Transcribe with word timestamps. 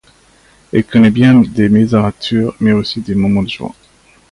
Elle 0.73 0.83
connaît 0.83 1.11
bien 1.11 1.35
des 1.41 1.69
mésaventures 1.69 2.55
mais 2.59 2.71
aussi 2.71 3.01
des 3.01 3.13
moments 3.13 3.43
de 3.43 3.49
joie. 3.49 3.75